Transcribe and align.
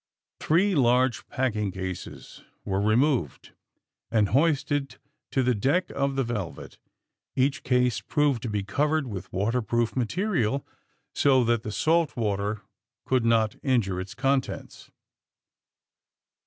Three 0.39 0.73
large 0.73 1.27
packing 1.27 1.71
cases 1.71 2.41
were 2.65 2.81
recovered 2.81 3.53
and 4.09 4.29
hoisted 4.29 4.97
to 5.29 5.43
the 5.43 5.53
deck 5.53 5.91
of 5.91 6.15
the 6.15 6.23
'* 6.23 6.23
Velvet." 6.33 6.79
Each 7.35 7.61
case 7.61 8.01
proved 8.01 8.41
to 8.41 8.49
be 8.49 8.63
covered 8.63 9.05
with 9.05 9.31
waterproof 9.31 9.95
ma 9.95 10.05
terial 10.05 10.63
so 11.13 11.43
that 11.43 11.61
the 11.61 11.71
salt 11.71 12.15
water 12.17 12.63
conld 13.07 13.25
not 13.25 13.57
injure 13.61 13.99
its 14.01 14.15
contents. 14.15 14.89